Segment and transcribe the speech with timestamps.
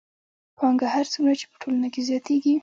[0.57, 2.53] پانګه هر څومره چې په ټولنه کې زیاتېږي